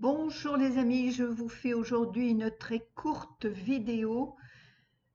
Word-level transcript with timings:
Bonjour 0.00 0.56
les 0.56 0.78
amis, 0.78 1.10
je 1.10 1.24
vous 1.24 1.48
fais 1.48 1.74
aujourd'hui 1.74 2.30
une 2.30 2.52
très 2.52 2.86
courte 2.94 3.46
vidéo, 3.46 4.36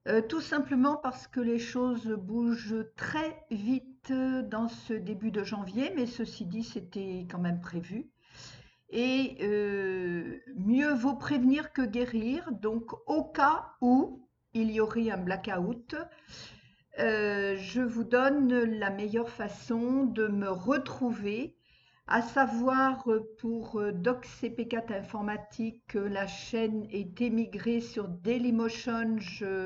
euh, 0.09 0.21
tout 0.21 0.41
simplement 0.41 0.97
parce 0.97 1.25
que 1.25 1.39
les 1.39 1.57
choses 1.57 2.09
bougent 2.09 2.85
très 2.97 3.45
vite 3.49 4.11
dans 4.11 4.67
ce 4.67 4.93
début 4.93 5.31
de 5.31 5.41
janvier, 5.41 5.93
mais 5.95 6.05
ceci 6.05 6.45
dit, 6.45 6.65
c'était 6.65 7.25
quand 7.31 7.39
même 7.39 7.61
prévu. 7.61 8.09
Et 8.89 9.37
euh, 9.43 10.41
mieux 10.57 10.93
vaut 10.93 11.15
prévenir 11.15 11.71
que 11.71 11.83
guérir, 11.83 12.51
donc 12.51 12.91
au 13.07 13.23
cas 13.23 13.75
où 13.79 14.27
il 14.53 14.69
y 14.69 14.81
aurait 14.81 15.09
un 15.11 15.17
blackout, 15.17 15.95
euh, 16.99 17.55
je 17.55 17.79
vous 17.81 18.03
donne 18.03 18.53
la 18.65 18.89
meilleure 18.89 19.29
façon 19.29 20.03
de 20.03 20.27
me 20.27 20.49
retrouver 20.49 21.55
à 22.07 22.21
savoir 22.21 23.07
euh, 23.09 23.33
pour 23.39 23.79
euh, 23.79 23.91
DocCP4 23.91 24.93
Informatique, 24.93 25.93
la 25.93 26.27
chaîne 26.27 26.85
est 26.91 27.21
émigrée 27.21 27.79
sur 27.79 28.07
Dailymotion. 28.07 29.17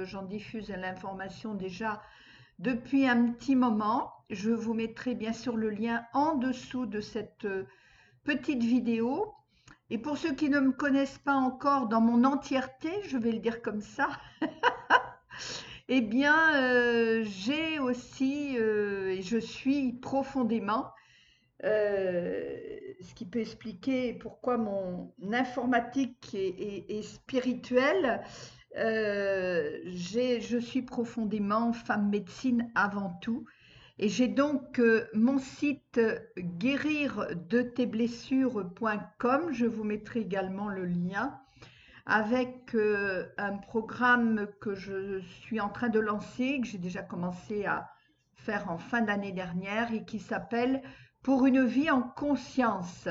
J'en 0.03 0.23
diffuse 0.23 0.69
l'information 0.69 1.55
déjà 1.55 2.01
depuis 2.59 3.07
un 3.07 3.31
petit 3.31 3.55
moment. 3.55 4.13
Je 4.29 4.51
vous 4.51 4.73
mettrai 4.73 5.15
bien 5.15 5.33
sûr 5.33 5.57
le 5.57 5.69
lien 5.69 6.05
en 6.13 6.35
dessous 6.35 6.85
de 6.85 7.01
cette 7.01 7.45
euh, 7.45 7.65
petite 8.23 8.63
vidéo. 8.63 9.33
Et 9.89 9.97
pour 9.97 10.17
ceux 10.17 10.35
qui 10.35 10.49
ne 10.49 10.59
me 10.59 10.71
connaissent 10.71 11.19
pas 11.19 11.35
encore 11.35 11.87
dans 11.87 12.01
mon 12.01 12.23
entièreté, 12.23 12.91
je 13.07 13.17
vais 13.17 13.31
le 13.31 13.39
dire 13.39 13.61
comme 13.61 13.81
ça, 13.81 14.09
eh 15.87 16.01
bien, 16.01 17.23
j'ai 17.23 17.79
aussi, 17.79 18.57
et 18.57 19.21
je 19.21 19.37
suis 19.37 19.93
profondément 19.93 20.91
euh, 21.63 22.55
ce 23.01 23.15
qui 23.15 23.25
peut 23.25 23.39
expliquer 23.39 24.13
pourquoi 24.13 24.57
mon 24.57 25.13
informatique 25.31 26.35
est, 26.35 27.01
spirituelle. 27.01 28.21
Euh, 28.77 29.79
je 29.85 30.57
suis 30.59 30.83
profondément 30.83 31.73
femme 31.73 32.09
médecine 32.09 32.69
avant 32.75 33.17
tout. 33.21 33.45
Et 33.99 34.09
j'ai 34.09 34.27
donc 34.27 34.77
euh, 34.77 35.07
mon 35.15 35.39
site 35.39 35.99
guérir 36.37 37.29
de 37.49 37.61
tes 37.61 37.87
blessures.com. 37.87 39.47
Je 39.51 39.65
vous 39.65 39.83
mettrai 39.83 40.19
également 40.19 40.69
le 40.69 40.85
lien 40.85 41.39
avec 42.05 42.73
un 43.37 43.57
programme 43.57 44.47
que 44.61 44.73
je 44.75 45.19
suis 45.19 45.59
en 45.59 45.67
train 45.67 45.89
de 45.89 45.99
lancer, 45.99 46.61
que 46.61 46.67
j'ai 46.67 46.77
déjà 46.77 47.01
commencé 47.01 47.65
à 47.65 47.89
faire 48.35 48.71
en 48.71 48.77
fin 48.77 49.01
d'année 49.01 49.33
dernière 49.33 49.93
et 49.93 50.05
qui 50.05 50.19
s'appelle 50.19 50.81
pour 51.27 51.45
une 51.45 51.65
vie 51.65 51.91
en 51.91 52.03
conscience. 52.03 53.09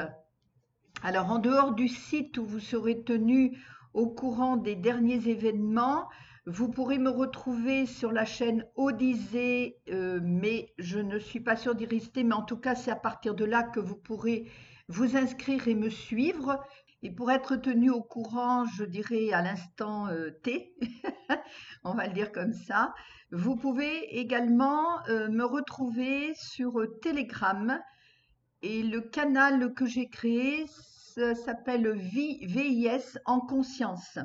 Alors, 1.03 1.31
en 1.31 1.39
dehors 1.39 1.75
du 1.75 1.87
site 1.87 2.39
où 2.39 2.47
vous 2.47 2.61
serez 2.61 3.05
tenu 3.05 3.63
au 3.93 4.09
courant 4.09 4.57
des 4.57 4.75
derniers 4.75 5.29
événements, 5.29 6.09
vous 6.47 6.71
pourrez 6.71 6.97
me 6.97 7.11
retrouver 7.11 7.85
sur 7.85 8.13
la 8.13 8.25
chaîne 8.25 8.65
Odyssée, 8.75 9.77
euh, 9.91 10.19
mais 10.23 10.73
je 10.79 10.99
ne 10.99 11.19
suis 11.19 11.41
pas 11.41 11.57
sûre 11.57 11.75
d'y 11.75 11.85
rester, 11.85 12.25
mais 12.25 12.33
en 12.33 12.41
tout 12.41 12.57
cas, 12.57 12.75
c'est 12.75 12.91
à 12.91 12.97
partir 12.97 13.35
de 13.35 13.45
là 13.45 13.63
que 13.63 13.81
vous 13.81 13.97
pourrez 13.97 14.51
vous 14.89 15.15
inscrire 15.19 15.69
et 15.69 15.75
me 15.75 15.91
suivre. 15.91 16.65
Et 17.03 17.11
pour 17.11 17.31
être 17.31 17.57
tenu 17.57 17.91
au 17.91 18.03
courant, 18.03 18.65
je 18.65 18.85
dirais 18.85 19.35
à 19.35 19.43
l'instant 19.43 20.09
euh, 20.09 20.31
T, 20.43 20.75
on 21.85 21.93
va 21.93 22.07
le 22.07 22.15
dire 22.15 22.33
comme 22.33 22.55
ça, 22.55 22.95
vous 23.31 23.57
pouvez 23.57 24.19
également 24.19 25.07
euh, 25.11 25.29
me 25.29 25.45
retrouver 25.45 26.33
sur 26.35 26.83
Telegram 27.03 27.79
et 28.63 28.83
le 28.83 29.01
canal 29.01 29.75
que 29.75 29.87
j'ai 29.87 30.09
créé 30.09 30.67
s'appelle 30.67 31.93
VIS 31.93 33.19
en 33.25 33.41
conscience. 33.41 34.19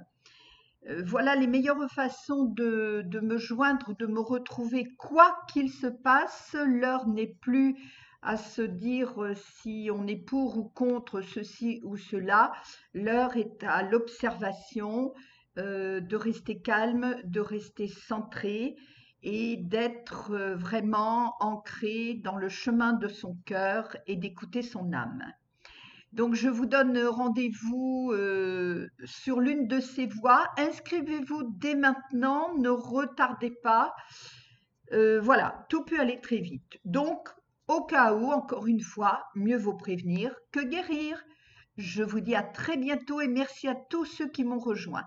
Euh, 0.89 1.03
voilà 1.05 1.35
les 1.35 1.47
meilleures 1.47 1.89
façons 1.91 2.45
de, 2.45 3.05
me 3.21 3.37
joindre, 3.37 3.95
de 3.97 4.07
me 4.07 4.19
retrouver, 4.19 4.93
quoi 4.97 5.37
qu'il 5.47 5.71
se 5.71 5.87
passe. 5.87 6.55
L'heure 6.65 7.07
n'est 7.07 7.35
plus 7.41 7.77
à 8.21 8.37
se 8.37 8.61
dire 8.61 9.33
si 9.35 9.89
on 9.93 10.05
est 10.07 10.15
pour 10.15 10.57
ou 10.57 10.63
contre 10.63 11.21
ceci 11.21 11.81
ou 11.83 11.97
cela. 11.97 12.51
L'heure 12.93 13.37
est 13.37 13.63
à 13.63 13.83
l'observation, 13.83 15.13
euh, 15.57 15.99
de 15.99 16.15
rester 16.15 16.59
calme, 16.61 17.15
de 17.25 17.39
rester 17.39 17.87
centré 17.87 18.75
et 19.23 19.57
d'être 19.57 20.31
euh, 20.31 20.55
vraiment 20.55 21.35
ancré 21.39 22.15
dans 22.23 22.37
le 22.37 22.49
chemin 22.49 22.93
de 22.93 23.07
son 23.07 23.37
cœur 23.45 23.95
et 24.07 24.15
d'écouter 24.15 24.61
son 24.61 24.93
âme. 24.93 25.23
Donc 26.11 26.35
je 26.35 26.49
vous 26.49 26.65
donne 26.65 26.97
rendez-vous 27.05 28.11
euh, 28.13 28.89
sur 29.05 29.39
l'une 29.39 29.67
de 29.67 29.79
ces 29.79 30.07
voies. 30.07 30.45
Inscrivez-vous 30.57 31.43
dès 31.57 31.75
maintenant, 31.75 32.53
ne 32.57 32.69
retardez 32.69 33.51
pas. 33.63 33.93
Euh, 34.91 35.21
voilà, 35.21 35.65
tout 35.69 35.85
peut 35.85 35.99
aller 35.99 36.19
très 36.19 36.39
vite. 36.39 36.79
Donc, 36.83 37.29
au 37.69 37.85
cas 37.85 38.13
où, 38.13 38.29
encore 38.31 38.67
une 38.67 38.81
fois, 38.81 39.23
mieux 39.35 39.57
vaut 39.57 39.75
prévenir 39.75 40.35
que 40.51 40.59
guérir. 40.59 41.23
Je 41.77 42.03
vous 42.03 42.19
dis 42.19 42.35
à 42.35 42.43
très 42.43 42.75
bientôt 42.75 43.21
et 43.21 43.29
merci 43.29 43.69
à 43.69 43.75
tous 43.75 44.03
ceux 44.03 44.27
qui 44.27 44.43
m'ont 44.43 44.59
rejoint. 44.59 45.05